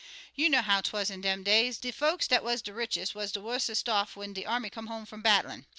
[0.33, 1.77] "You know how 'twaz in dem days.
[1.77, 5.05] De folks what wuz de richest wuz de wussest off when de army come home
[5.05, 5.67] from battlin'.